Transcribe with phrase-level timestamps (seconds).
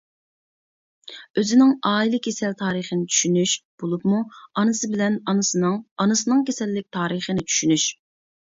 [1.41, 3.53] ئۆزىنىڭ ئائىلە كېسەل تارىخىنى چۈشىنىش،
[3.83, 4.23] بولۇپمۇ
[4.63, 7.87] ئانىسى بىلەن ئانىسىنىڭ ئانىسىنىڭ كېسەللىك تارىخىنى چۈشىنىش.